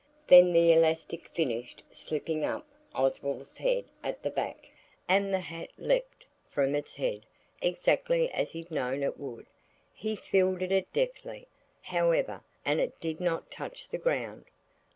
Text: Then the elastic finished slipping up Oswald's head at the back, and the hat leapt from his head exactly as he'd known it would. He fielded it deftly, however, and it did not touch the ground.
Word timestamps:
Then 0.25 0.51
the 0.51 0.73
elastic 0.73 1.27
finished 1.27 1.83
slipping 1.91 2.43
up 2.43 2.65
Oswald's 2.95 3.59
head 3.59 3.85
at 4.03 4.23
the 4.23 4.31
back, 4.31 4.71
and 5.07 5.31
the 5.31 5.41
hat 5.41 5.69
leapt 5.77 6.25
from 6.49 6.73
his 6.73 6.95
head 6.95 7.23
exactly 7.61 8.27
as 8.31 8.49
he'd 8.49 8.71
known 8.71 9.03
it 9.03 9.19
would. 9.19 9.45
He 9.93 10.15
fielded 10.15 10.71
it 10.71 10.91
deftly, 10.91 11.47
however, 11.83 12.41
and 12.65 12.79
it 12.79 12.99
did 12.99 13.19
not 13.21 13.51
touch 13.51 13.89
the 13.89 13.99
ground. 13.99 14.45